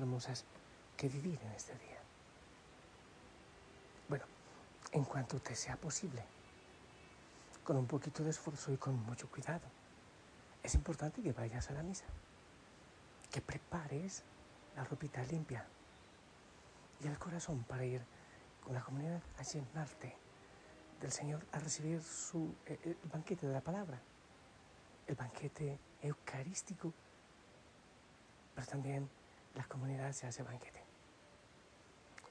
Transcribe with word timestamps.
hermosas 0.00 0.44
que 0.96 1.08
vivir 1.08 1.38
en 1.42 1.52
este 1.52 1.72
día. 1.78 1.98
Bueno, 4.08 4.24
en 4.92 5.04
cuanto 5.04 5.38
te 5.38 5.54
sea 5.54 5.76
posible, 5.76 6.24
con 7.64 7.76
un 7.76 7.86
poquito 7.86 8.24
de 8.24 8.30
esfuerzo 8.30 8.72
y 8.72 8.76
con 8.76 8.94
mucho 9.04 9.28
cuidado. 9.30 9.68
Es 10.62 10.74
importante 10.74 11.22
que 11.22 11.32
vayas 11.32 11.70
a 11.70 11.72
la 11.72 11.82
misa 11.82 12.04
que 13.30 13.40
prepares 13.40 14.24
la 14.76 14.84
ropita 14.84 15.22
limpia 15.24 15.64
y 17.02 17.06
el 17.06 17.18
corazón 17.18 17.62
para 17.64 17.84
ir 17.84 18.02
con 18.62 18.74
la 18.74 18.82
comunidad 18.82 19.22
a 19.38 19.42
llenarte 19.42 20.16
del 21.00 21.12
Señor 21.12 21.46
a 21.52 21.58
recibir 21.58 22.02
su, 22.02 22.54
eh, 22.66 22.78
el 22.84 23.10
banquete 23.10 23.46
de 23.46 23.52
la 23.52 23.60
palabra, 23.60 24.00
el 25.06 25.14
banquete 25.14 25.78
eucarístico, 26.02 26.92
pero 28.54 28.66
también 28.66 29.08
la 29.54 29.64
comunidad 29.64 30.12
se 30.12 30.26
hace 30.26 30.42
banquete. 30.42 30.82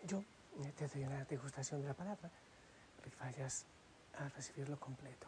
Yo 0.06 0.20
eh, 0.20 0.74
te 0.76 0.88
doy 0.88 1.04
una 1.04 1.24
degustación 1.26 1.82
de 1.82 1.88
la 1.88 1.94
palabra 1.94 2.30
que 3.02 3.44
a 4.18 4.30
recibirlo 4.30 4.80
completo. 4.80 5.28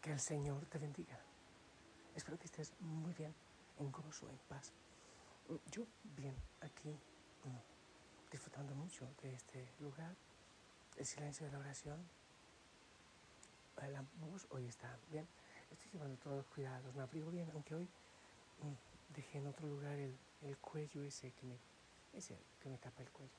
Que 0.00 0.12
el 0.12 0.20
Señor 0.20 0.64
te 0.66 0.78
bendiga. 0.78 1.18
Espero 2.14 2.38
que 2.38 2.46
estés 2.46 2.72
muy 2.80 3.12
bien 3.14 3.34
en 3.78 3.90
gozo, 3.90 4.28
en 4.28 4.38
paz. 4.48 4.72
Yo 5.70 5.86
bien 6.16 6.36
aquí, 6.60 6.90
mm, 6.90 8.30
disfrutando 8.30 8.74
mucho 8.74 9.08
de 9.22 9.34
este 9.34 9.68
lugar, 9.80 10.14
el 10.96 11.06
silencio 11.06 11.46
de 11.46 11.52
la 11.52 11.58
oración, 11.58 12.08
la 13.76 14.04
voz 14.20 14.46
hoy 14.50 14.66
está 14.66 14.96
bien. 15.10 15.26
Estoy 15.70 15.90
llevando 15.92 16.16
todos 16.18 16.36
los 16.36 16.46
cuidados, 16.46 16.94
me 16.94 17.02
abrigo 17.02 17.30
bien, 17.30 17.50
aunque 17.52 17.74
hoy 17.74 17.88
mm, 18.62 18.93
dejé 19.14 19.38
en 19.38 19.46
otro 19.46 19.66
lugar 19.66 19.96
el, 19.98 20.14
el 20.42 20.56
cuello 20.58 21.02
ese 21.02 21.30
que, 21.32 21.46
me, 21.46 21.56
que 22.60 22.68
me 22.68 22.78
tapa 22.78 23.02
el 23.02 23.10
cuello. 23.10 23.32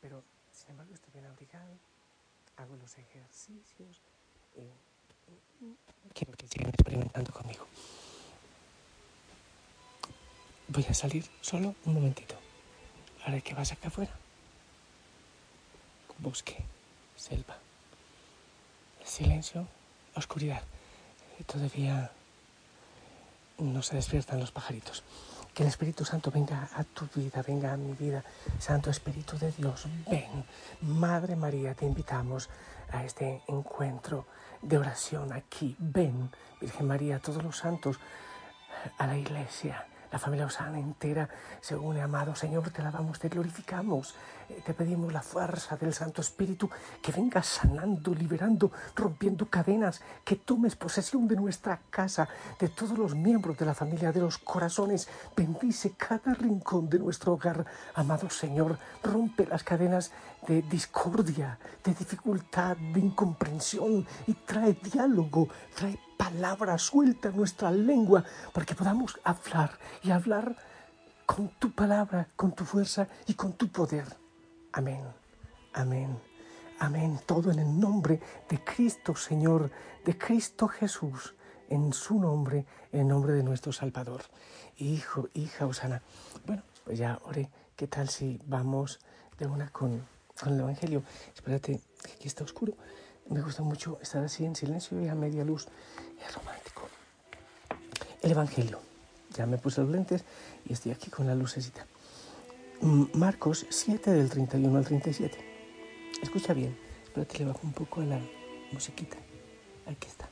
Pero, 0.00 0.22
sin 0.52 0.70
embargo, 0.70 0.94
estoy 0.94 1.12
bien 1.12 1.26
abrigado, 1.26 1.72
hago 2.56 2.76
los 2.76 2.96
ejercicios. 2.98 4.00
eh, 4.56 4.72
mm, 5.60 5.72
quiero 6.14 6.32
que 6.34 6.46
sigan 6.48 6.68
experimentando 6.70 7.32
conmigo. 7.32 7.66
Voy 10.68 10.84
a 10.88 10.94
salir 10.94 11.24
solo 11.40 11.74
un 11.84 11.94
momentito. 11.94 12.36
Ahora 13.24 13.40
que 13.40 13.54
vas 13.54 13.72
acá 13.72 13.88
afuera. 13.88 14.12
Bosque, 16.18 16.56
selva, 17.16 17.56
el 19.00 19.06
silencio, 19.06 19.66
oscuridad. 20.14 20.62
Y 21.38 21.44
todavía 21.44 22.12
no 23.60 23.82
se 23.82 23.96
despiertan 23.96 24.40
los 24.40 24.52
pajaritos. 24.52 25.04
Que 25.54 25.62
el 25.64 25.68
Espíritu 25.68 26.04
Santo 26.04 26.30
venga 26.30 26.68
a 26.74 26.84
tu 26.84 27.08
vida, 27.14 27.42
venga 27.42 27.72
a 27.72 27.76
mi 27.76 27.92
vida. 27.92 28.24
Santo 28.58 28.90
Espíritu 28.90 29.36
de 29.38 29.52
Dios, 29.52 29.86
ven. 30.08 30.44
Madre 30.80 31.36
María, 31.36 31.74
te 31.74 31.86
invitamos 31.86 32.48
a 32.92 33.04
este 33.04 33.42
encuentro 33.48 34.26
de 34.62 34.78
oración 34.78 35.32
aquí. 35.32 35.76
Ven, 35.78 36.30
Virgen 36.60 36.86
María, 36.86 37.18
todos 37.18 37.42
los 37.42 37.56
santos, 37.56 37.98
a 38.98 39.06
la 39.06 39.16
iglesia. 39.16 39.86
La 40.12 40.18
familia 40.18 40.46
Osana 40.46 40.78
entera 40.78 41.28
se 41.60 41.76
une, 41.76 42.02
amado 42.02 42.34
Señor, 42.34 42.70
te 42.70 42.80
alabamos, 42.80 43.20
te 43.20 43.28
glorificamos, 43.28 44.16
eh, 44.48 44.60
te 44.66 44.74
pedimos 44.74 45.12
la 45.12 45.22
fuerza 45.22 45.76
del 45.76 45.94
Santo 45.94 46.20
Espíritu 46.20 46.68
que 47.00 47.12
venga 47.12 47.42
sanando, 47.44 48.12
liberando, 48.12 48.72
rompiendo 48.96 49.48
cadenas, 49.48 50.00
que 50.24 50.34
tomes 50.34 50.74
posesión 50.74 51.28
de 51.28 51.36
nuestra 51.36 51.80
casa, 51.90 52.28
de 52.58 52.68
todos 52.68 52.98
los 52.98 53.14
miembros 53.14 53.56
de 53.56 53.66
la 53.66 53.74
familia, 53.74 54.10
de 54.10 54.20
los 54.20 54.38
corazones. 54.38 55.08
Bendice 55.36 55.92
cada 55.92 56.34
rincón 56.34 56.90
de 56.90 56.98
nuestro 56.98 57.34
hogar, 57.34 57.64
amado 57.94 58.28
Señor, 58.30 58.78
rompe 59.04 59.46
las 59.46 59.62
cadenas 59.62 60.10
de 60.48 60.62
discordia, 60.62 61.56
de 61.84 61.94
dificultad, 61.94 62.76
de 62.76 62.98
incomprensión 62.98 64.04
y 64.26 64.34
trae 64.34 64.76
diálogo, 64.82 65.48
trae 65.76 65.98
palabra 66.20 66.76
suelta 66.76 67.30
nuestra 67.30 67.70
lengua 67.70 68.22
para 68.52 68.66
que 68.66 68.74
podamos 68.74 69.18
hablar 69.24 69.78
y 70.02 70.10
hablar 70.10 70.54
con 71.24 71.48
tu 71.58 71.72
palabra, 71.72 72.28
con 72.36 72.52
tu 72.52 72.66
fuerza 72.66 73.08
y 73.26 73.32
con 73.32 73.54
tu 73.54 73.68
poder. 73.68 74.04
Amén, 74.72 75.02
amén, 75.72 76.18
amén. 76.78 77.18
Todo 77.24 77.50
en 77.50 77.60
el 77.60 77.80
nombre 77.80 78.20
de 78.50 78.62
Cristo 78.62 79.16
Señor, 79.16 79.70
de 80.04 80.18
Cristo 80.18 80.68
Jesús, 80.68 81.34
en 81.70 81.90
su 81.94 82.20
nombre, 82.20 82.66
en 82.92 83.08
nombre 83.08 83.32
de 83.32 83.42
nuestro 83.42 83.72
Salvador. 83.72 84.20
Hijo, 84.76 85.30
hija 85.32 85.64
Osana. 85.64 86.02
Bueno, 86.44 86.62
pues 86.84 86.98
ya 86.98 87.18
oré. 87.24 87.48
¿Qué 87.76 87.86
tal 87.86 88.10
si 88.10 88.38
vamos 88.44 89.00
de 89.38 89.46
una 89.46 89.70
con, 89.70 90.06
con 90.38 90.52
el 90.52 90.60
Evangelio? 90.60 91.02
Espérate, 91.34 91.80
aquí 92.14 92.28
está 92.28 92.44
oscuro. 92.44 92.74
Me 93.30 93.40
gusta 93.40 93.62
mucho 93.62 93.96
estar 94.02 94.24
así 94.24 94.44
en 94.44 94.56
silencio 94.56 95.00
y 95.00 95.06
a 95.06 95.14
media 95.14 95.44
luz. 95.44 95.68
Es 96.26 96.34
romántico. 96.34 96.88
El 98.22 98.32
Evangelio. 98.32 98.80
Ya 99.36 99.46
me 99.46 99.56
puse 99.56 99.80
los 99.80 99.90
lentes 99.90 100.24
y 100.68 100.72
estoy 100.72 100.90
aquí 100.90 101.10
con 101.10 101.28
la 101.28 101.36
lucecita. 101.36 101.86
Mm, 102.80 103.04
Marcos 103.14 103.66
7 103.70 104.10
del 104.10 104.28
31 104.28 104.76
al 104.76 104.84
37. 104.84 105.38
Escucha 106.20 106.54
bien. 106.54 106.76
Espérate, 107.04 107.38
le 107.38 107.44
bajo 107.44 107.60
un 107.62 107.72
poco 107.72 108.00
a 108.00 108.04
la 108.04 108.20
musiquita. 108.72 109.16
Aquí 109.86 110.08
está. 110.08 110.28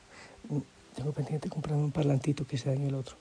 Mm, 0.49 0.59
Tengo 0.93 1.13
pendiente 1.13 1.47
comprarme 1.47 1.85
un 1.85 1.93
parlantito 1.93 2.45
que 2.45 2.57
se 2.57 2.69
dañó 2.69 2.89
el 2.89 2.95
otro. 2.95 3.15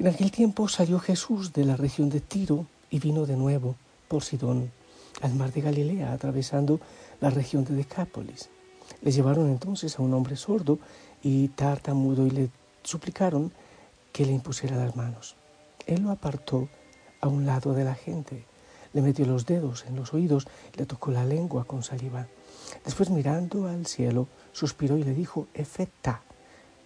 En 0.00 0.08
aquel 0.08 0.32
tiempo 0.32 0.66
salió 0.66 0.98
Jesús 0.98 1.52
de 1.52 1.64
la 1.64 1.76
región 1.76 2.08
de 2.08 2.18
Tiro 2.18 2.66
y 2.90 2.98
vino 2.98 3.24
de 3.24 3.36
nuevo 3.36 3.76
por 4.08 4.24
Sidón 4.24 4.72
al 5.22 5.32
mar 5.36 5.52
de 5.52 5.60
Galilea, 5.60 6.12
atravesando 6.12 6.80
la 7.20 7.30
región 7.30 7.64
de 7.64 7.74
Decápolis. 7.76 8.50
Le 9.02 9.12
llevaron 9.12 9.48
entonces 9.50 9.98
a 9.98 10.02
un 10.02 10.14
hombre 10.14 10.36
sordo 10.36 10.78
y 11.22 11.48
tartamudo 11.48 12.26
y 12.26 12.30
le 12.30 12.50
suplicaron 12.82 13.52
que 14.12 14.24
le 14.24 14.32
impusiera 14.32 14.76
las 14.76 14.96
manos. 14.96 15.36
Él 15.86 16.02
lo 16.02 16.10
apartó 16.10 16.68
a 17.20 17.28
un 17.28 17.46
lado 17.46 17.74
de 17.74 17.84
la 17.84 17.94
gente, 17.94 18.44
le 18.92 19.02
metió 19.02 19.26
los 19.26 19.46
dedos 19.46 19.84
en 19.86 19.96
los 19.96 20.14
oídos, 20.14 20.46
le 20.74 20.86
tocó 20.86 21.10
la 21.10 21.24
lengua 21.24 21.64
con 21.64 21.82
saliva. 21.82 22.28
Después 22.84 23.10
mirando 23.10 23.66
al 23.66 23.86
cielo, 23.86 24.28
suspiró 24.52 24.96
y 24.96 25.04
le 25.04 25.14
dijo, 25.14 25.48
Efeta, 25.52 26.22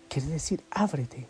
quiere 0.09 0.29
decir, 0.29 0.65
ábrete. 0.71 1.27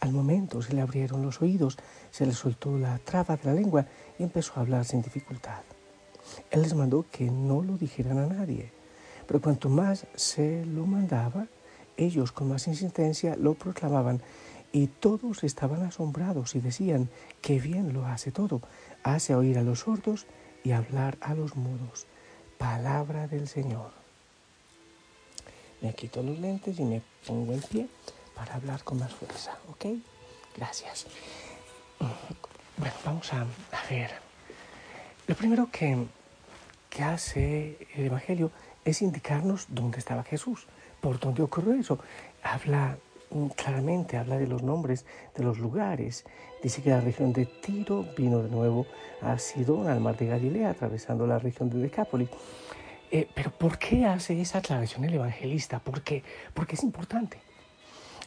Al 0.00 0.12
momento 0.12 0.62
se 0.62 0.74
le 0.74 0.82
abrieron 0.82 1.22
los 1.22 1.42
oídos, 1.42 1.76
se 2.10 2.26
le 2.26 2.32
soltó 2.32 2.78
la 2.78 2.98
traba 2.98 3.36
de 3.36 3.44
la 3.44 3.54
lengua 3.54 3.86
y 4.18 4.22
empezó 4.22 4.52
a 4.56 4.60
hablar 4.60 4.84
sin 4.84 5.02
dificultad. 5.02 5.62
Él 6.50 6.62
les 6.62 6.74
mandó 6.74 7.06
que 7.10 7.30
no 7.30 7.62
lo 7.62 7.76
dijeran 7.76 8.18
a 8.18 8.26
nadie, 8.26 8.72
pero 9.26 9.40
cuanto 9.40 9.68
más 9.68 10.06
se 10.14 10.64
lo 10.64 10.86
mandaba, 10.86 11.46
ellos 11.96 12.32
con 12.32 12.48
más 12.48 12.66
insistencia 12.68 13.36
lo 13.36 13.54
proclamaban 13.54 14.22
y 14.72 14.88
todos 14.88 15.44
estaban 15.44 15.82
asombrados 15.82 16.54
y 16.54 16.60
decían, 16.60 17.08
qué 17.40 17.58
bien 17.58 17.92
lo 17.92 18.06
hace 18.06 18.30
todo, 18.30 18.60
hace 19.02 19.34
oír 19.34 19.58
a 19.58 19.62
los 19.62 19.80
sordos 19.80 20.26
y 20.64 20.72
hablar 20.72 21.16
a 21.20 21.34
los 21.34 21.56
mudos. 21.56 22.06
Palabra 22.58 23.26
del 23.28 23.48
Señor. 23.48 23.90
Me 25.80 25.94
quito 25.94 26.22
los 26.22 26.38
lentes 26.38 26.78
y 26.78 26.84
me 26.84 27.02
pongo 27.26 27.52
en 27.52 27.60
pie 27.60 27.88
para 28.34 28.54
hablar 28.54 28.82
con 28.82 28.98
más 28.98 29.14
fuerza, 29.14 29.56
¿ok? 29.70 29.86
Gracias. 30.56 31.06
Bueno, 32.76 32.94
vamos 33.04 33.32
a, 33.32 33.46
ver 33.88 34.10
Lo 35.26 35.34
primero 35.34 35.70
que, 35.70 36.06
que 36.90 37.02
hace 37.02 37.88
el 37.94 38.06
Evangelio 38.06 38.50
es 38.86 39.02
indicarnos 39.02 39.66
dónde 39.68 39.98
estaba 39.98 40.22
Jesús, 40.22 40.66
por 41.00 41.18
dónde 41.18 41.42
ocurrió 41.42 41.74
eso. 41.74 41.98
Habla 42.42 42.96
mm, 43.30 43.48
claramente, 43.48 44.16
habla 44.16 44.38
de 44.38 44.46
los 44.46 44.62
nombres 44.62 45.04
de 45.34 45.42
los 45.42 45.58
lugares. 45.58 46.24
Dice 46.62 46.82
que 46.82 46.90
la 46.90 47.00
región 47.00 47.32
de 47.32 47.46
Tiro 47.46 48.06
vino 48.16 48.42
de 48.42 48.48
nuevo 48.48 48.86
a 49.20 49.38
Sidón, 49.38 49.88
al 49.88 50.00
mar 50.00 50.16
de 50.16 50.26
Galilea, 50.26 50.70
atravesando 50.70 51.26
la 51.26 51.40
región 51.40 51.68
de 51.68 51.78
Decápolis. 51.78 52.30
Eh, 53.10 53.28
pero 53.34 53.50
¿por 53.50 53.76
qué 53.76 54.06
hace 54.06 54.40
esa 54.40 54.58
aclaración 54.58 55.04
el 55.04 55.14
evangelista? 55.14 55.80
¿Por 55.80 56.02
qué? 56.02 56.22
Porque 56.54 56.76
es 56.76 56.84
importante. 56.84 57.38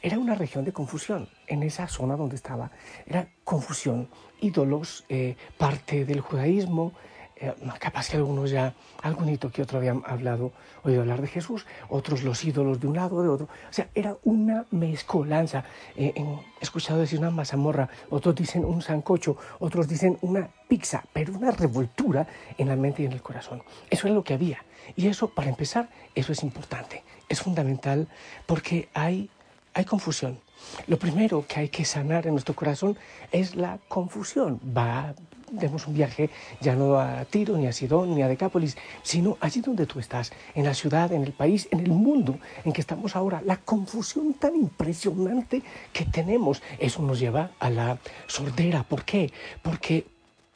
Era 0.01 0.19
una 0.19 0.35
región 0.35 0.65
de 0.65 0.73
confusión 0.73 1.29
en 1.47 1.63
esa 1.63 1.87
zona 1.87 2.17
donde 2.17 2.35
estaba. 2.35 2.71
Era 3.05 3.29
confusión, 3.45 4.09
ídolos, 4.41 5.05
eh, 5.09 5.35
parte 5.57 6.05
del 6.05 6.21
judaísmo, 6.21 6.93
eh, 7.41 7.53
capaz 7.79 8.09
que 8.09 8.17
algunos 8.17 8.51
ya, 8.51 8.73
algunito 9.01 9.49
que 9.49 9.61
otro 9.61 9.77
habían 9.77 10.03
hablado, 10.05 10.51
oído 10.83 11.01
hablar 11.01 11.21
de 11.21 11.27
Jesús, 11.27 11.65
otros 11.87 12.23
los 12.23 12.43
ídolos 12.43 12.81
de 12.81 12.87
un 12.87 12.95
lado, 12.95 13.15
o 13.15 13.23
de 13.23 13.29
otro. 13.29 13.45
O 13.45 13.73
sea, 13.73 13.87
era 13.95 14.17
una 14.23 14.65
mezcolanza. 14.71 15.63
Eh, 15.95 16.13
he 16.15 16.63
escuchado 16.63 16.99
decir 16.99 17.19
una 17.19 17.29
mazamorra, 17.29 17.89
otros 18.09 18.35
dicen 18.35 18.65
un 18.65 18.81
sancocho, 18.81 19.37
otros 19.59 19.87
dicen 19.87 20.17
una 20.21 20.49
pizza, 20.67 21.03
pero 21.13 21.33
una 21.33 21.51
revoltura 21.51 22.27
en 22.57 22.67
la 22.67 22.75
mente 22.75 23.03
y 23.03 23.05
en 23.05 23.13
el 23.13 23.21
corazón. 23.21 23.63
Eso 23.89 24.07
era 24.07 24.15
lo 24.15 24.23
que 24.23 24.33
había. 24.33 24.63
Y 24.97 25.07
eso, 25.07 25.29
para 25.29 25.49
empezar, 25.49 25.89
eso 26.15 26.33
es 26.33 26.43
importante, 26.43 27.03
es 27.29 27.41
fundamental 27.41 28.07
porque 28.45 28.89
hay, 28.93 29.29
hay 29.73 29.85
confusión. 29.85 30.39
Lo 30.87 30.99
primero 30.99 31.45
que 31.47 31.61
hay 31.61 31.69
que 31.69 31.85
sanar 31.85 32.27
en 32.27 32.33
nuestro 32.33 32.53
corazón 32.53 32.97
es 33.31 33.55
la 33.55 33.79
confusión. 33.87 34.59
Va 34.75 35.15
demos 35.51 35.87
un 35.87 35.93
viaje 35.93 36.29
ya 36.61 36.75
no 36.75 36.99
a 36.99 37.25
Tiro, 37.25 37.57
ni 37.57 37.67
a 37.67 37.73
Sidón, 37.73 38.15
ni 38.15 38.21
a 38.21 38.27
Decápolis, 38.27 38.77
sino 39.03 39.37
allí 39.39 39.61
donde 39.61 39.85
tú 39.85 39.99
estás, 39.99 40.31
en 40.55 40.65
la 40.65 40.73
ciudad, 40.73 41.11
en 41.11 41.23
el 41.23 41.33
país, 41.33 41.67
en 41.71 41.79
el 41.79 41.91
mundo 41.91 42.39
en 42.65 42.73
que 42.73 42.81
estamos 42.81 43.15
ahora. 43.15 43.41
La 43.45 43.57
confusión 43.57 44.33
tan 44.33 44.55
impresionante 44.55 45.61
que 45.93 46.05
tenemos, 46.05 46.61
eso 46.79 47.01
nos 47.01 47.19
lleva 47.19 47.51
a 47.59 47.69
la 47.69 47.97
sordera. 48.27 48.83
¿Por 48.83 49.03
qué? 49.03 49.31
Porque 49.61 50.05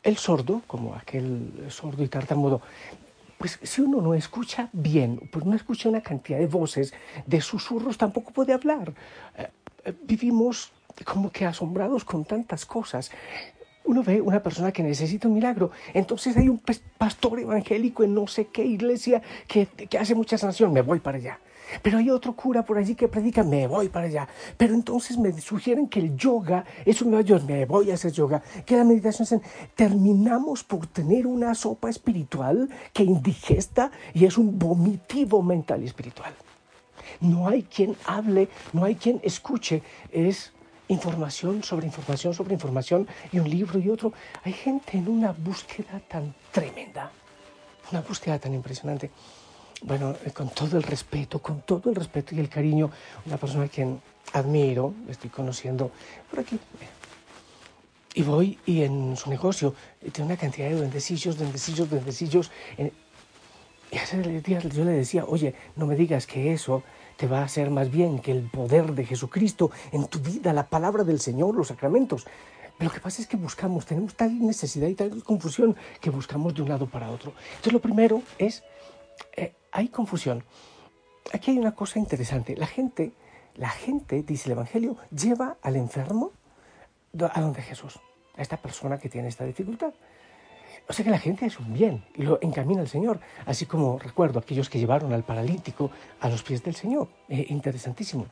el 0.04 0.18
sordo, 0.18 0.62
como 0.68 0.96
aquel 0.96 1.66
sordo 1.70 2.04
y 2.04 2.08
tartamudo, 2.08 2.62
pues 3.38 3.60
si 3.62 3.82
uno 3.82 4.02
no 4.02 4.14
escucha 4.14 4.70
bien, 4.72 5.30
pues 5.32 5.46
no 5.46 5.56
escucha 5.56 5.90
una 5.90 6.02
cantidad 6.02 6.40
de 6.40 6.48
voces, 6.48 6.94
de 7.26 7.42
susurros, 7.42 7.98
tampoco 7.98 8.32
puede 8.32 8.54
hablar. 8.54 8.94
Eh, 9.38 9.48
eh, 9.86 9.94
vivimos 10.04 10.72
como 11.04 11.32
que 11.32 11.46
asombrados 11.46 12.06
con 12.06 12.24
tantas 12.24 12.66
cosas 12.66 13.12
uno 13.86 14.04
ve 14.04 14.22
una 14.22 14.42
persona 14.42 14.72
que 14.72 14.84
necesita 14.84 15.28
un 15.28 15.34
milagro, 15.34 15.72
entonces 15.94 16.36
hay 16.38 16.50
un 16.50 16.62
pastor 16.98 17.40
evangélico 17.40 18.04
en 18.04 18.14
no 18.14 18.28
sé 18.28 18.46
qué 18.46 18.66
iglesia 18.66 19.22
que, 19.48 19.68
que 19.68 19.98
hace 19.98 20.16
mucha 20.16 20.38
sanación, 20.38 20.72
me 20.74 20.82
voy 20.82 21.00
para 21.00 21.18
allá. 21.18 21.40
Pero 21.82 21.98
hay 21.98 22.10
otro 22.10 22.34
cura 22.34 22.64
por 22.64 22.78
allí 22.78 22.96
que 22.96 23.08
predica, 23.08 23.44
me 23.44 23.68
voy 23.68 23.90
para 23.90 24.08
allá. 24.08 24.28
Pero 24.58 24.74
entonces 24.74 25.18
me 25.18 25.32
sugieren 25.40 25.88
que 25.88 26.00
el 26.00 26.16
yoga 26.16 26.66
es 26.86 27.02
un 27.02 27.12
mayor, 27.12 27.44
me 27.44 27.66
voy 27.66 27.92
a 27.92 27.96
hacer 27.96 28.12
yoga. 28.12 28.44
Que 28.66 28.78
la 28.78 28.84
meditación 28.84 29.28
es 29.42 29.50
terminamos 29.76 30.64
por 30.64 30.88
tener 30.88 31.26
una 31.26 31.56
sopa 31.56 31.90
espiritual 31.90 32.70
que 32.92 33.04
indigesta 33.04 33.92
y 34.14 34.26
es 34.26 34.38
un 34.38 34.60
vomitivo 34.60 35.42
mental 35.42 35.82
y 35.82 35.86
espiritual. 35.86 36.34
No 37.22 37.48
hay 37.48 37.64
quien 37.64 37.96
hable, 38.06 38.50
no 38.74 38.84
hay 38.84 38.96
quien 38.96 39.20
escuche, 39.24 39.82
es 40.12 40.52
información 40.88 41.64
sobre 41.64 41.86
información 41.86 42.34
sobre 42.34 42.54
información 42.54 43.08
y 43.32 43.40
un 43.40 43.50
libro 43.50 43.80
y 43.80 43.90
otro. 43.90 44.14
Hay 44.44 44.54
gente 44.54 44.98
en 44.98 45.08
una 45.08 45.32
búsqueda 45.32 46.00
tan 46.08 46.34
tremenda, 46.52 47.12
una 47.92 48.02
búsqueda 48.02 48.40
tan 48.40 48.54
impresionante. 48.54 49.12
Bueno, 49.82 50.16
eh, 50.26 50.32
con 50.32 50.50
todo 50.50 50.78
el 50.78 50.84
respeto, 50.84 51.40
con 51.40 51.62
todo 51.62 51.90
el 51.90 51.96
respeto 51.96 52.36
y 52.36 52.40
el 52.40 52.50
cariño, 52.50 52.90
una 53.26 53.38
persona 53.38 53.66
a 53.66 53.68
quien 53.68 54.02
admiro, 54.32 54.94
estoy 55.10 55.30
conociendo 55.30 55.92
por 56.30 56.40
aquí. 56.40 56.60
Y 58.16 58.22
voy 58.22 58.60
y 58.66 58.84
en 58.84 59.18
su 59.18 59.30
negocio 59.30 59.74
eh, 60.02 60.12
tiene 60.12 60.28
una 60.28 60.38
cantidad 60.38 60.70
de 60.70 60.76
duendecillos, 60.76 61.38
duendecillos, 61.38 61.90
duendecillos. 61.90 62.52
Y 63.94 64.00
hace 64.00 64.18
días 64.42 64.64
yo 64.70 64.86
le 64.86 64.92
decía, 64.92 65.24
oye, 65.24 65.54
no 65.76 65.86
me 65.86 65.96
digas 65.96 66.26
que 66.26 66.52
eso 66.52 66.82
te 67.16 67.28
va 67.28 67.42
a 67.42 67.44
hacer 67.44 67.70
más 67.70 67.92
bien 67.92 68.18
que 68.18 68.32
el 68.32 68.42
poder 68.50 68.94
de 68.94 69.06
Jesucristo 69.06 69.70
en 69.92 70.08
tu 70.08 70.18
vida, 70.18 70.52
la 70.52 70.68
palabra 70.68 71.04
del 71.04 71.20
Señor, 71.20 71.54
los 71.54 71.68
sacramentos. 71.68 72.26
Pero 72.76 72.90
lo 72.90 72.96
que 72.96 73.00
pasa 73.00 73.22
es 73.22 73.28
que 73.28 73.38
buscamos, 73.38 73.86
tenemos 73.86 74.16
tal 74.16 74.44
necesidad 74.44 74.88
y 74.88 74.96
tal 74.96 75.24
confusión 75.24 75.76
que 76.02 76.10
buscamos 76.10 76.56
de 76.56 76.64
un 76.64 76.70
lado 76.70 76.88
para 76.88 77.12
otro. 77.12 77.34
Entonces 77.50 77.72
lo 77.72 77.82
primero 77.82 78.24
es, 78.40 78.64
eh, 79.38 79.54
hay 79.72 79.90
confusión. 79.90 80.44
Aquí 81.32 81.52
hay 81.52 81.60
una 81.60 81.76
cosa 81.76 82.00
interesante. 82.00 82.58
La 82.58 82.66
gente, 82.66 83.12
la 83.58 83.70
gente, 83.70 84.24
dice 84.24 84.50
el 84.50 84.54
Evangelio, 84.54 84.98
lleva 85.16 85.58
al 85.62 85.76
enfermo 85.76 86.32
a 87.32 87.42
donde 87.42 87.62
Jesús, 87.62 88.00
a 88.36 88.42
esta 88.42 88.58
persona 88.58 88.98
que 88.98 89.08
tiene 89.08 89.28
esta 89.28 89.46
dificultad. 89.46 89.94
O 90.88 90.94
sea 90.94 91.06
que 91.06 91.12
la 91.12 91.20
gente 91.20 91.46
es 91.46 91.60
un 91.60 91.74
bien 91.74 92.04
y 92.16 92.24
lo 92.24 92.40
encamina 92.42 92.82
al 92.82 92.90
Señor, 92.90 93.20
así 93.46 93.66
como 93.66 93.98
recuerdo 94.00 94.40
aquellos 94.40 94.70
que 94.70 94.80
llevaron 94.80 95.14
al 95.14 95.24
paralítico 95.24 95.92
a 96.20 96.30
los 96.30 96.44
pies 96.44 96.64
del 96.64 96.76
Señor. 96.76 97.08
Eh, 97.30 97.46
interesantísimo. 97.50 98.26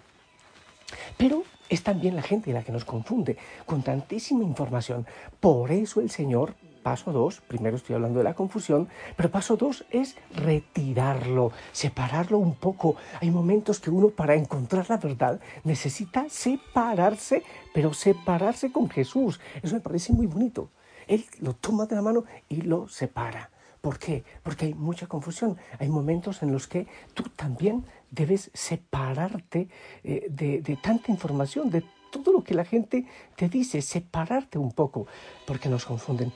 Pero 1.17 1.43
es 1.69 1.83
también 1.83 2.15
la 2.15 2.21
gente 2.21 2.51
la 2.51 2.63
que 2.63 2.73
nos 2.73 2.83
confunde 2.83 3.37
con 3.65 3.81
tantísima 3.81 4.43
información. 4.43 5.07
Por 5.39 5.71
eso 5.71 6.01
el 6.01 6.09
Señor, 6.09 6.55
paso 6.83 7.13
dos, 7.13 7.39
primero 7.39 7.77
estoy 7.77 7.95
hablando 7.95 8.19
de 8.19 8.25
la 8.25 8.33
confusión, 8.33 8.89
pero 9.15 9.31
paso 9.31 9.55
dos 9.55 9.85
es 9.89 10.17
retirarlo, 10.35 11.53
separarlo 11.71 12.37
un 12.37 12.55
poco. 12.55 12.97
Hay 13.21 13.31
momentos 13.31 13.79
que 13.79 13.89
uno 13.89 14.09
para 14.09 14.35
encontrar 14.35 14.89
la 14.89 14.97
verdad 14.97 15.39
necesita 15.63 16.25
separarse, 16.27 17.43
pero 17.73 17.93
separarse 17.93 18.73
con 18.73 18.89
Jesús. 18.89 19.39
Eso 19.63 19.75
me 19.75 19.81
parece 19.81 20.11
muy 20.11 20.27
bonito. 20.27 20.69
Él 21.11 21.25
lo 21.41 21.53
toma 21.53 21.87
de 21.87 21.95
la 21.95 22.01
mano 22.01 22.23
y 22.47 22.61
lo 22.61 22.87
separa. 22.87 23.49
¿Por 23.81 23.99
qué? 23.99 24.23
Porque 24.43 24.67
hay 24.67 24.73
mucha 24.73 25.07
confusión. 25.07 25.57
Hay 25.77 25.89
momentos 25.89 26.41
en 26.41 26.53
los 26.53 26.67
que 26.67 26.87
tú 27.13 27.23
también 27.35 27.85
debes 28.09 28.49
separarte 28.53 29.67
eh, 30.05 30.27
de, 30.29 30.77
tanta 30.81 31.11
información, 31.11 31.69
de 31.69 31.83
todo 32.11 32.31
lo 32.31 32.45
que 32.45 32.53
la 32.53 32.63
gente 32.63 33.05
te 33.35 33.49
dice, 33.49 33.81
separarte 33.81 34.57
un 34.57 34.71
poco, 34.71 35.05
porque 35.45 35.67
nos 35.67 35.83
confunden, 35.83 36.31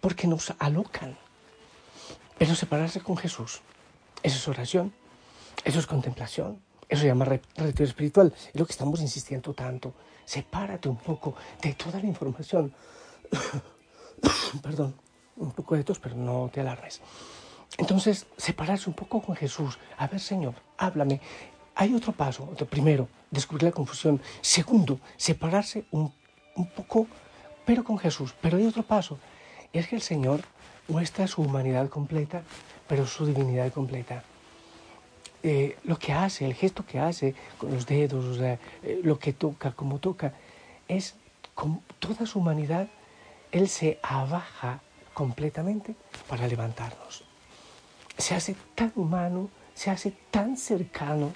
porque 0.00 0.28
nos 0.28 0.54
alocan. 0.60 1.18
Pero 2.38 2.54
separarse 2.54 3.00
con 3.00 3.16
Jesús, 3.16 3.62
eso 4.22 4.36
es 4.36 4.46
oración, 4.46 4.92
eso 5.64 5.80
es 5.80 5.88
contemplación, 5.88 6.60
eso 6.88 7.00
se 7.00 7.08
llama 7.08 7.24
retiro 7.24 7.84
espiritual, 7.84 8.32
es 8.54 8.60
lo 8.60 8.64
que 8.64 8.72
estamos 8.72 9.00
insistiendo 9.00 9.54
tanto. 9.54 9.92
Sepárate 10.24 10.88
un 10.88 10.98
poco 10.98 11.34
de 11.60 11.74
toda 11.74 11.98
la 11.98 12.06
información. 12.06 12.72
perdón, 14.62 14.94
un 15.36 15.52
poco 15.52 15.76
de 15.76 15.84
tos, 15.84 15.98
pero 15.98 16.14
no 16.14 16.50
te 16.52 16.60
alarmes. 16.60 17.00
Entonces, 17.78 18.26
separarse 18.36 18.90
un 18.90 18.94
poco 18.94 19.22
con 19.22 19.36
Jesús. 19.36 19.78
A 19.96 20.06
ver, 20.06 20.20
Señor, 20.20 20.54
háblame. 20.76 21.20
Hay 21.74 21.94
otro 21.94 22.12
paso. 22.12 22.46
Primero, 22.68 23.08
descubrir 23.30 23.64
la 23.64 23.72
confusión. 23.72 24.20
Segundo, 24.40 25.00
separarse 25.16 25.84
un, 25.90 26.12
poco, 26.76 27.06
pero 27.64 27.84
con 27.84 27.98
Jesús. 27.98 28.34
Pero 28.40 28.58
hay 28.58 28.66
otro 28.66 28.82
paso. 28.82 29.18
Es 29.72 29.86
que 29.88 29.96
el 29.96 30.02
Señor 30.02 30.42
muestra 30.88 31.26
su 31.26 31.42
humanidad 31.42 31.88
completa, 31.88 32.42
pero 32.88 33.06
su 33.06 33.24
divinidad 33.24 33.72
completa. 33.72 34.24
Eh, 35.42 35.78
lo 35.84 35.98
que 35.98 36.12
hace, 36.12 36.44
el 36.44 36.54
gesto 36.54 36.84
que 36.84 36.98
hace 36.98 37.34
con 37.56 37.72
los 37.72 37.86
dedos, 37.86 38.38
eh, 38.40 38.58
lo 39.02 39.18
que 39.18 39.32
toca, 39.32 39.72
como 39.72 39.98
toca, 39.98 40.34
es 40.86 41.14
con 41.54 41.80
toda 41.98 42.26
su 42.26 42.40
humanidad 42.40 42.88
él 43.52 43.68
se 43.68 43.98
abaja 44.02 44.80
completamente 45.14 45.94
para 46.28 46.46
levantarnos. 46.46 47.24
Se 48.16 48.34
hace 48.34 48.54
tan 48.74 48.92
humano, 48.96 49.50
se 49.74 49.90
hace 49.90 50.12
tan 50.30 50.56
cercano, 50.56 51.32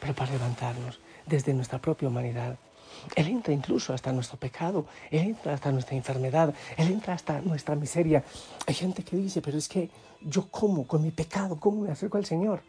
pero 0.00 0.14
para 0.14 0.32
levantarnos 0.32 1.00
desde 1.26 1.54
nuestra 1.54 1.78
propia 1.78 2.08
humanidad. 2.08 2.58
Él 3.14 3.28
entra 3.28 3.52
incluso 3.52 3.92
hasta 3.92 4.12
nuestro 4.12 4.38
pecado, 4.38 4.86
Él 5.10 5.20
entra 5.20 5.54
hasta 5.54 5.70
nuestra 5.70 5.96
enfermedad, 5.96 6.54
Él 6.76 6.88
entra 6.88 7.14
hasta 7.14 7.40
nuestra 7.40 7.74
miseria. 7.74 8.24
Hay 8.66 8.74
gente 8.74 9.04
que 9.04 9.16
dice, 9.16 9.42
pero 9.42 9.58
es 9.58 9.68
que 9.68 9.90
yo 10.22 10.48
como 10.50 10.86
con 10.86 11.02
mi 11.02 11.10
pecado, 11.10 11.60
¿cómo 11.60 11.82
me 11.82 11.90
acerco 11.90 12.16
al 12.16 12.24
Señor? 12.24 12.62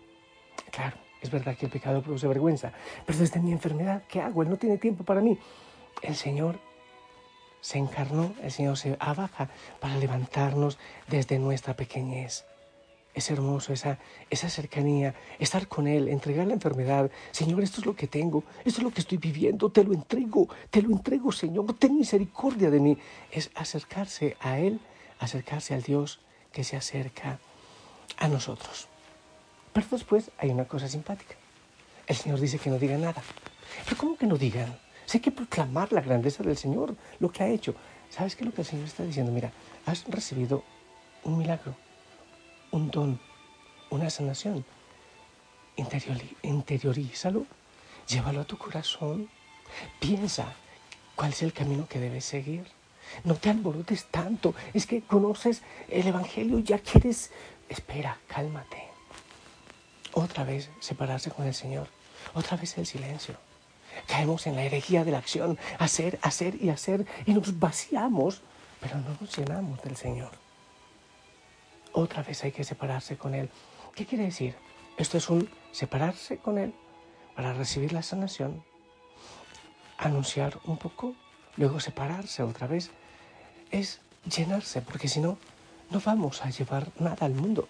Claro, 0.71 0.97
es 1.21 1.31
verdad 1.31 1.55
que 1.55 1.67
el 1.67 1.71
pecado 1.71 2.01
produce 2.01 2.27
vergüenza, 2.27 2.73
pero 3.05 3.17
desde 3.17 3.39
mi 3.39 3.51
enfermedad, 3.51 4.03
¿qué 4.07 4.21
hago? 4.21 4.43
Él 4.43 4.49
no 4.49 4.57
tiene 4.57 4.77
tiempo 4.77 5.03
para 5.03 5.21
mí. 5.21 5.37
El 6.01 6.15
Señor 6.15 6.59
se 7.67 7.79
encarnó, 7.79 8.33
el 8.41 8.49
Señor 8.49 8.77
se 8.77 8.95
abaja 8.97 9.49
para 9.81 9.97
levantarnos 9.97 10.77
desde 11.09 11.37
nuestra 11.37 11.75
pequeñez. 11.75 12.45
Es 13.13 13.29
hermoso 13.29 13.73
esa, 13.73 13.99
esa 14.29 14.49
cercanía, 14.49 15.15
estar 15.37 15.67
con 15.67 15.85
Él, 15.85 16.07
entregar 16.07 16.47
la 16.47 16.53
enfermedad. 16.53 17.11
Señor, 17.31 17.61
esto 17.61 17.81
es 17.81 17.85
lo 17.85 17.93
que 17.93 18.07
tengo, 18.07 18.45
esto 18.63 18.79
es 18.79 18.83
lo 18.83 18.91
que 18.91 19.01
estoy 19.01 19.17
viviendo, 19.17 19.69
te 19.69 19.83
lo 19.83 19.91
entrego, 19.91 20.47
te 20.69 20.81
lo 20.81 20.91
entrego, 20.91 21.33
Señor, 21.33 21.65
ten 21.77 21.97
misericordia 21.97 22.69
de 22.69 22.79
mí. 22.79 22.97
Es 23.33 23.51
acercarse 23.53 24.37
a 24.39 24.59
Él, 24.59 24.79
acercarse 25.19 25.73
al 25.73 25.81
Dios 25.81 26.21
que 26.53 26.63
se 26.63 26.77
acerca 26.77 27.37
a 28.17 28.29
nosotros. 28.29 28.87
Pero 29.73 29.87
después 29.91 30.31
hay 30.37 30.51
una 30.51 30.69
cosa 30.69 30.87
simpática. 30.87 31.35
El 32.07 32.15
Señor 32.15 32.39
dice 32.39 32.59
que 32.59 32.69
no 32.69 32.79
digan 32.79 33.01
nada. 33.01 33.21
Pero 33.83 33.97
¿cómo 33.97 34.15
que 34.15 34.25
no 34.25 34.37
digan? 34.37 34.86
Hay 35.13 35.19
que 35.21 35.31
proclamar 35.31 35.93
la 35.93 36.01
grandeza 36.01 36.43
del 36.43 36.57
Señor, 36.57 36.95
lo 37.19 37.31
que 37.31 37.43
ha 37.43 37.47
hecho. 37.47 37.75
¿Sabes 38.09 38.35
qué 38.35 38.43
es 38.43 38.47
lo 38.47 38.53
que 38.53 38.61
el 38.61 38.67
Señor 38.67 38.85
está 38.85 39.03
diciendo? 39.03 39.31
Mira, 39.31 39.51
has 39.85 40.05
recibido 40.05 40.63
un 41.23 41.37
milagro, 41.37 41.75
un 42.71 42.91
don, 42.91 43.19
una 43.89 44.09
sanación. 44.09 44.65
interiorízalo, 46.41 47.45
llévalo 48.07 48.41
a 48.41 48.45
tu 48.45 48.57
corazón, 48.57 49.29
piensa 49.99 50.53
cuál 51.15 51.31
es 51.31 51.41
el 51.41 51.53
camino 51.53 51.87
que 51.87 51.99
debes 51.99 52.25
seguir. 52.25 52.65
No 53.23 53.35
te 53.35 53.49
alborotes 53.49 54.05
tanto, 54.05 54.53
es 54.73 54.85
que 54.85 55.01
conoces 55.01 55.61
el 55.89 56.07
Evangelio, 56.07 56.59
ya 56.59 56.79
quieres... 56.79 57.31
Espera, 57.69 58.17
cálmate. 58.27 58.87
Otra 60.13 60.43
vez 60.43 60.69
separarse 60.79 61.31
con 61.31 61.45
el 61.45 61.53
Señor, 61.53 61.87
otra 62.33 62.57
vez 62.57 62.77
el 62.77 62.85
silencio. 62.85 63.35
Caemos 64.05 64.47
en 64.47 64.55
la 64.55 64.63
herejía 64.63 65.03
de 65.03 65.11
la 65.11 65.17
acción, 65.17 65.57
hacer, 65.79 66.19
hacer 66.21 66.61
y 66.61 66.69
hacer, 66.69 67.05
y 67.25 67.33
nos 67.33 67.59
vaciamos, 67.59 68.41
pero 68.79 68.97
no 68.97 69.17
nos 69.19 69.35
llenamos 69.35 69.81
del 69.81 69.95
Señor. 69.95 70.31
Otra 71.93 72.21
vez 72.21 72.43
hay 72.43 72.51
que 72.51 72.63
separarse 72.63 73.17
con 73.17 73.33
Él. 73.33 73.49
¿Qué 73.95 74.05
quiere 74.05 74.25
decir? 74.25 74.55
Esto 74.97 75.17
es 75.17 75.29
un 75.29 75.49
separarse 75.71 76.37
con 76.37 76.57
Él 76.57 76.73
para 77.35 77.53
recibir 77.53 77.93
la 77.93 78.01
sanación, 78.01 78.63
anunciar 79.97 80.59
un 80.65 80.77
poco, 80.77 81.15
luego 81.55 81.79
separarse 81.79 82.43
otra 82.43 82.67
vez. 82.67 82.91
Es 83.71 84.01
llenarse, 84.25 84.81
porque 84.81 85.07
si 85.07 85.19
no, 85.19 85.37
no 85.89 85.99
vamos 85.99 86.43
a 86.43 86.49
llevar 86.49 86.91
nada 86.99 87.25
al 87.25 87.33
mundo. 87.33 87.67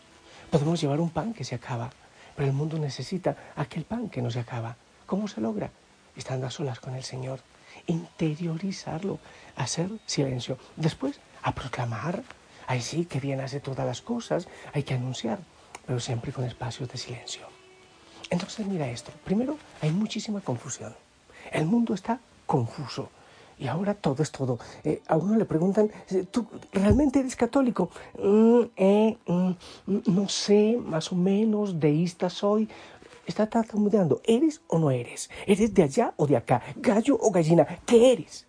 Podemos 0.51 0.79
llevar 0.81 1.00
un 1.00 1.10
pan 1.10 1.34
que 1.34 1.43
se 1.43 1.55
acaba, 1.55 1.89
pero 2.36 2.48
el 2.48 2.53
mundo 2.53 2.77
necesita 2.77 3.36
aquel 3.55 3.84
pan 3.84 4.10
que 4.10 4.22
no 4.22 4.31
se 4.31 4.39
acaba. 4.39 4.77
¿Cómo 5.05 5.27
se 5.27 5.41
logra? 5.41 5.72
Estando 6.17 6.47
a 6.47 6.51
solas 6.51 6.79
con 6.79 6.95
el 6.95 7.03
Señor. 7.03 7.39
Interiorizarlo, 7.86 9.19
hacer 9.55 9.89
silencio. 10.05 10.57
Después, 10.75 11.19
a 11.43 11.53
proclamar. 11.53 12.24
Ahí 12.65 12.81
sí, 12.81 13.05
que 13.05 13.19
bien 13.19 13.39
hace 13.39 13.62
todas 13.62 13.86
las 13.86 14.01
cosas, 14.01 14.47
hay 14.74 14.83
que 14.83 14.95
anunciar, 14.95 15.39
pero 15.86 16.00
siempre 16.01 16.33
con 16.33 16.43
espacios 16.43 16.89
de 16.89 16.97
silencio. 16.97 17.47
Entonces, 18.29 18.65
mira 18.65 18.89
esto. 18.89 19.12
Primero, 19.24 19.57
hay 19.81 19.91
muchísima 19.91 20.41
confusión. 20.41 20.93
El 21.51 21.65
mundo 21.65 21.93
está 21.93 22.19
confuso. 22.45 23.09
Y 23.59 23.67
ahora 23.67 23.95
todo 23.95 24.21
es 24.21 24.31
todo. 24.31 24.59
Eh, 24.83 25.01
a 25.07 25.17
uno 25.17 25.36
le 25.36 25.45
preguntan, 25.45 25.89
eh, 26.09 26.25
¿tú 26.29 26.45
realmente 26.71 27.19
eres 27.19 27.36
católico? 27.36 27.89
Mm, 28.21 28.62
eh, 28.75 29.17
mm, 29.25 29.51
no 30.05 30.29
sé, 30.29 30.77
más 30.79 31.12
o 31.12 31.15
menos, 31.15 31.79
deísta 31.79 32.29
soy. 32.29 32.69
Está 33.27 33.46
tartamudeando. 33.46 34.22
¿Eres 34.24 34.62
o 34.67 34.79
no 34.79 34.89
eres? 34.89 35.29
¿Eres 35.46 35.74
de 35.74 35.84
allá 35.84 36.13
o 36.15 36.25
de 36.25 36.38
acá? 36.38 36.62
¿Gallo 36.77 37.17
o 37.22 37.29
gallina? 37.29 37.67
¿Qué 37.86 38.13
eres? 38.13 38.48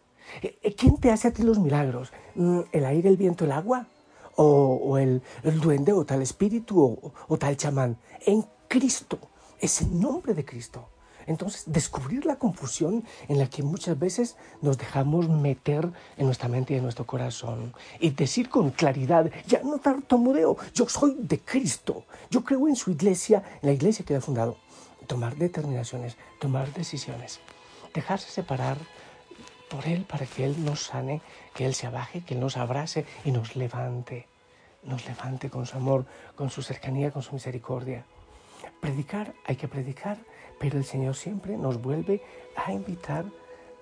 ¿Quién 0.77 0.97
te 0.99 1.11
hace 1.11 1.29
a 1.29 1.33
ti 1.33 1.43
los 1.43 1.59
milagros? 1.59 2.13
Mm, 2.37 2.61
¿El 2.71 2.85
aire, 2.87 3.09
el 3.09 3.17
viento, 3.17 3.45
el 3.45 3.53
agua? 3.53 3.89
¿O, 4.37 4.97
el, 4.99 5.21
duende 5.43 5.93
o 5.93 6.05
tal 6.05 6.23
espíritu 6.23 6.81
o, 6.81 7.13
o 7.27 7.37
tal 7.37 7.57
chamán? 7.57 7.99
En 8.25 8.45
Cristo. 8.69 9.19
Es 9.59 9.83
el 9.83 9.99
nombre 9.99 10.33
de 10.33 10.45
Cristo. 10.45 10.89
Entonces, 11.27 11.65
descubrir 11.67 12.25
la 12.25 12.37
confusión 12.37 13.05
en 13.29 13.39
la 13.39 13.51
que 13.51 13.63
muchas 13.63 13.99
veces 13.99 14.37
nos 14.63 14.79
dejamos 14.79 15.29
meter 15.29 15.91
en 16.17 16.25
nuestra 16.25 16.49
mente 16.49 16.73
y 16.73 16.77
en 16.77 16.85
nuestro 16.85 17.05
corazón 17.05 17.75
y 18.01 18.11
decir 18.11 18.49
con 18.49 18.71
claridad, 18.71 19.31
ya 19.47 19.61
no 19.63 19.79
tartamudeo, 19.79 20.57
yo 20.73 20.89
soy 20.89 21.17
de 21.19 21.39
Cristo, 21.41 22.05
yo 22.31 22.43
creo 22.45 22.67
en 22.67 22.77
su 22.77 22.93
iglesia, 22.93 23.43
en 23.61 23.69
la 23.69 23.75
iglesia 23.75 24.07
que 24.07 24.17
ha 24.17 24.23
fundado. 24.23 24.57
Tomar 25.09 25.35
determinaciones, 25.35 26.17
tomar 26.39 26.73
decisiones, 26.73 27.41
dejarse 27.93 28.31
separar 28.31 28.79
por 29.69 29.87
Él 29.87 30.05
para 30.05 30.27
que 30.27 30.45
Él 30.45 30.65
nos 30.65 30.85
sane, 30.85 31.21
que 31.55 31.67
Él 31.67 31.75
se 31.75 31.89
abaje, 31.89 32.21
que 32.21 32.35
Él 32.35 32.41
nos 32.41 32.57
abrace 32.57 33.05
y 33.25 33.33
nos 33.33 33.57
levante, 33.57 34.29
nos 34.85 35.05
levante 35.07 35.51
con 35.51 35.67
su 35.67 35.77
amor, 35.77 36.07
con 36.37 36.51
su 36.51 36.63
cercanía, 36.63 37.11
con 37.11 37.23
su 37.23 37.35
misericordia. 37.35 38.05
Predicar, 38.81 39.35
hay 39.45 39.57
que 39.57 39.67
predicar 39.67 40.19
pero 40.59 40.79
el 40.79 40.85
Señor 40.85 41.15
siempre 41.15 41.57
nos 41.57 41.81
vuelve 41.81 42.21
a 42.57 42.73
invitar 42.73 43.25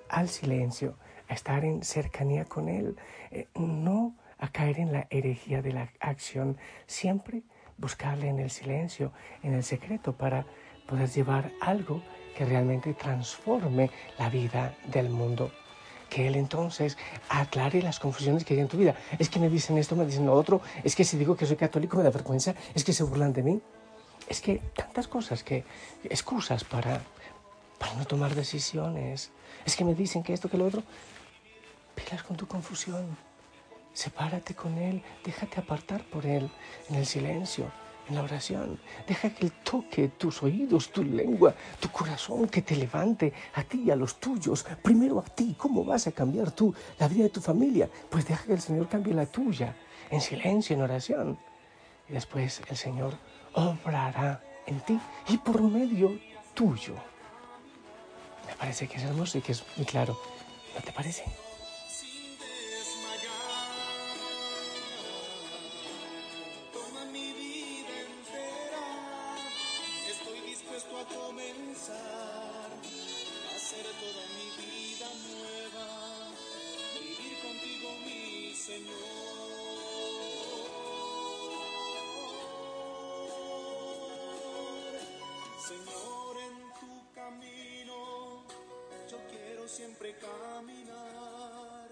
al 0.08 0.28
silencio, 0.28 0.96
a 1.28 1.34
estar 1.34 1.64
en 1.64 1.82
cercanía 1.82 2.44
con 2.44 2.68
Él, 2.68 2.96
eh, 3.30 3.48
no 3.54 4.14
a 4.38 4.48
caer 4.48 4.78
en 4.78 4.92
la 4.92 5.06
herejía 5.10 5.62
de 5.62 5.72
la 5.72 5.90
acción, 6.00 6.58
siempre 6.86 7.42
buscarle 7.78 8.28
en 8.28 8.38
el 8.38 8.50
silencio, 8.50 9.12
en 9.42 9.54
el 9.54 9.64
secreto, 9.64 10.12
para 10.12 10.46
poder 10.86 11.10
llevar 11.10 11.52
algo 11.60 12.02
que 12.36 12.44
realmente 12.44 12.94
transforme 12.94 13.90
la 14.18 14.28
vida 14.28 14.74
del 14.86 15.10
mundo. 15.10 15.50
Que 16.10 16.28
Él 16.28 16.36
entonces 16.36 16.96
aclare 17.28 17.82
las 17.82 17.98
confusiones 17.98 18.44
que 18.44 18.54
hay 18.54 18.60
en 18.60 18.68
tu 18.68 18.76
vida. 18.76 18.94
Es 19.18 19.28
que 19.28 19.40
me 19.40 19.48
dicen 19.48 19.78
esto, 19.78 19.96
me 19.96 20.06
dicen 20.06 20.26
lo 20.26 20.34
otro, 20.34 20.60
es 20.84 20.94
que 20.94 21.04
si 21.04 21.16
digo 21.16 21.36
que 21.36 21.46
soy 21.46 21.56
católico 21.56 21.96
me 21.96 22.04
da 22.04 22.10
vergüenza, 22.10 22.54
es 22.74 22.84
que 22.84 22.92
se 22.92 23.02
burlan 23.02 23.32
de 23.32 23.42
mí. 23.42 23.60
Es 24.28 24.40
que 24.40 24.58
tantas 24.74 25.08
cosas 25.08 25.42
que, 25.42 25.64
excusas 26.04 26.64
para, 26.64 27.00
para 27.78 27.94
no 27.94 28.04
tomar 28.04 28.34
decisiones. 28.34 29.30
Es 29.64 29.74
que 29.76 29.84
me 29.84 29.94
dicen 29.94 30.22
que 30.22 30.32
esto, 30.32 30.48
que 30.48 30.58
lo 30.58 30.66
otro. 30.66 30.82
Pilas 31.94 32.22
con 32.22 32.36
tu 32.36 32.46
confusión. 32.46 33.16
Sepárate 33.92 34.54
con 34.54 34.76
Él. 34.78 35.02
Déjate 35.24 35.60
apartar 35.60 36.04
por 36.04 36.26
Él 36.26 36.50
en 36.90 36.96
el 36.96 37.06
silencio, 37.06 37.70
en 38.08 38.14
la 38.14 38.22
oración. 38.22 38.78
Deja 39.06 39.30
que 39.30 39.46
Él 39.46 39.52
toque 39.64 40.08
tus 40.08 40.42
oídos, 40.42 40.90
tu 40.90 41.02
lengua, 41.02 41.54
tu 41.80 41.90
corazón, 41.90 42.48
que 42.48 42.62
te 42.62 42.76
levante 42.76 43.32
a 43.54 43.62
ti 43.62 43.84
y 43.86 43.90
a 43.90 43.96
los 43.96 44.20
tuyos. 44.20 44.64
Primero 44.82 45.20
a 45.20 45.24
ti. 45.24 45.54
¿Cómo 45.58 45.84
vas 45.84 46.06
a 46.06 46.12
cambiar 46.12 46.50
tú 46.50 46.74
la 46.98 47.08
vida 47.08 47.24
de 47.24 47.30
tu 47.30 47.40
familia? 47.40 47.88
Pues 48.10 48.26
deja 48.26 48.44
que 48.44 48.52
el 48.52 48.60
Señor 48.60 48.88
cambie 48.88 49.14
la 49.14 49.26
tuya 49.26 49.74
en 50.10 50.20
silencio, 50.20 50.76
en 50.76 50.82
oración. 50.82 51.38
Y 52.08 52.12
después 52.12 52.62
el 52.68 52.76
Señor 52.76 53.14
obrará 53.54 54.42
en 54.66 54.80
ti 54.80 54.98
y 55.28 55.38
por 55.38 55.62
medio 55.62 56.18
tuyo. 56.54 56.94
Me 58.46 58.54
parece 58.54 58.86
que 58.86 58.96
es 58.96 59.02
hermoso 59.02 59.38
y 59.38 59.40
que 59.40 59.52
es 59.52 59.64
muy 59.76 59.86
claro. 59.86 60.18
¿No 60.74 60.80
te 60.82 60.92
parece? 60.92 61.24
Señor, 85.66 86.36
en 86.46 86.56
tu 86.78 87.12
camino 87.12 88.44
yo 89.10 89.16
quiero 89.28 89.66
siempre 89.66 90.14
caminar, 90.14 91.88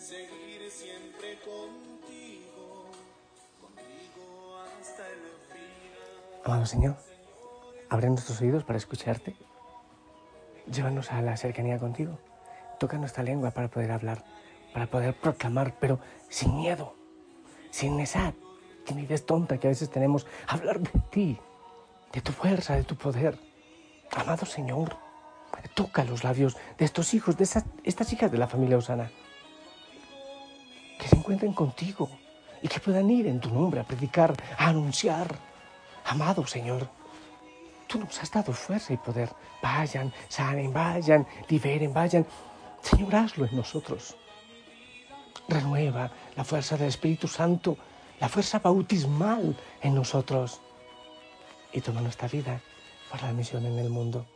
seguir 0.00 0.68
siempre 0.68 1.38
contigo, 1.38 2.90
contigo 3.60 4.58
hasta 4.80 5.06
el 5.06 5.20
final. 5.46 6.42
Amado 6.44 6.66
Señor, 6.66 6.96
abre 7.88 8.10
nuestros 8.10 8.40
oídos 8.40 8.64
para 8.64 8.78
escucharte. 8.78 9.36
Llévanos 10.66 11.12
a 11.12 11.22
la 11.22 11.36
cercanía 11.36 11.78
contigo. 11.78 12.18
Toca 12.80 12.98
nuestra 12.98 13.22
lengua 13.22 13.52
para 13.52 13.68
poder 13.68 13.92
hablar, 13.92 14.24
para 14.72 14.88
poder 14.88 15.14
proclamar, 15.14 15.78
pero 15.78 16.00
sin 16.28 16.56
miedo, 16.56 16.96
sin 17.70 18.00
esa 18.00 18.34
timidez 18.84 19.24
tonta 19.24 19.58
que 19.58 19.68
a 19.68 19.70
veces 19.70 19.88
tenemos. 19.88 20.26
Hablar 20.48 20.80
de 20.80 20.90
ti, 21.12 21.38
de 22.14 22.20
tu 22.20 22.32
fuerza, 22.32 22.76
de 22.76 22.84
tu 22.84 22.96
poder. 22.96 23.36
Amado 24.12 24.46
Señor, 24.46 24.96
toca 25.74 26.04
los 26.04 26.22
labios 26.22 26.56
de 26.78 26.84
estos 26.84 27.12
hijos, 27.12 27.36
de 27.36 27.44
estas 27.82 28.12
hijas 28.12 28.30
de 28.30 28.38
la 28.38 28.46
familia 28.46 28.78
Osana, 28.78 29.10
que 30.98 31.08
se 31.08 31.16
encuentren 31.16 31.52
contigo 31.52 32.08
y 32.62 32.68
que 32.68 32.78
puedan 32.78 33.10
ir 33.10 33.26
en 33.26 33.40
tu 33.40 33.50
nombre 33.50 33.80
a 33.80 33.84
predicar, 33.84 34.32
a 34.56 34.68
anunciar. 34.68 35.26
Amado 36.06 36.46
Señor, 36.46 36.88
tú 37.88 37.98
nos 37.98 38.22
has 38.22 38.30
dado 38.30 38.52
fuerza 38.52 38.92
y 38.92 38.96
poder. 38.96 39.30
Vayan, 39.60 40.12
sanen, 40.28 40.72
vayan, 40.72 41.26
liberen, 41.48 41.92
vayan. 41.92 42.24
Señor, 42.80 43.16
hazlo 43.16 43.46
en 43.46 43.56
nosotros. 43.56 44.16
Renueva 45.48 46.10
la 46.36 46.44
fuerza 46.44 46.76
del 46.76 46.88
Espíritu 46.88 47.26
Santo, 47.26 47.76
la 48.20 48.28
fuerza 48.28 48.60
bautismal 48.60 49.56
en 49.82 49.94
nosotros 49.94 50.60
y 51.74 51.80
toma 51.80 52.00
nuestra 52.00 52.28
vida 52.28 52.62
para 53.10 53.26
la 53.26 53.32
misión 53.34 53.66
en 53.66 53.78
el 53.78 53.90
mundo. 53.90 54.26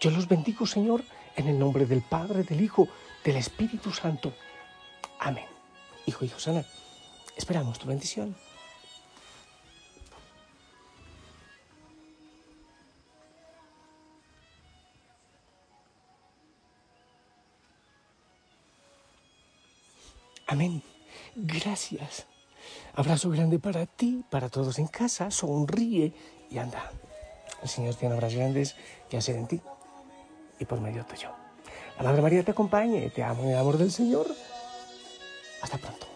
Yo 0.00 0.10
los 0.10 0.28
bendigo, 0.28 0.66
Señor, 0.66 1.02
en 1.34 1.48
el 1.48 1.58
nombre 1.58 1.86
del 1.86 2.02
Padre, 2.02 2.44
del 2.44 2.60
Hijo, 2.60 2.86
del 3.24 3.36
Espíritu 3.36 3.90
Santo. 3.90 4.32
Amén. 5.18 5.46
Hijo 6.06 6.24
y 6.24 6.28
Josana, 6.28 6.64
esperamos 7.36 7.78
tu 7.78 7.86
bendición. 7.86 8.36
Amén. 20.46 20.82
Gracias 21.34 22.26
Abrazo 22.94 23.30
grande 23.30 23.58
para 23.58 23.86
ti, 23.86 24.24
para 24.28 24.50
todos 24.50 24.78
en 24.78 24.86
casa. 24.86 25.30
Sonríe 25.30 26.12
y 26.50 26.58
anda. 26.58 26.90
El 27.62 27.68
Señor 27.68 27.94
tiene 27.94 28.14
obras 28.14 28.34
grandes 28.34 28.76
que 29.08 29.16
hacer 29.16 29.36
en 29.36 29.46
ti 29.46 29.60
y 30.58 30.64
por 30.64 30.80
medio 30.80 31.04
tuyo. 31.06 31.30
La 31.96 32.04
Madre 32.04 32.22
María 32.22 32.42
te 32.44 32.50
acompañe. 32.50 33.10
Te 33.10 33.22
amo 33.22 33.44
en 33.44 33.50
el 33.50 33.56
amor 33.56 33.78
del 33.78 33.90
Señor. 33.90 34.26
Hasta 35.62 35.78
pronto. 35.78 36.11